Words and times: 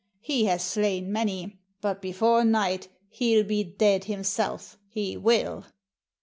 He 0.21 0.45
has 0.45 0.63
slain 0.63 1.11
many, 1.11 1.59
but 1.79 2.01
before 2.01 2.43
night 2.43 2.87
he 3.07 3.33
'11 3.35 3.47
be 3.47 3.63
dead 3.63 4.05
himself, 4.05 4.79
he 4.89 5.15
will." 5.15 5.63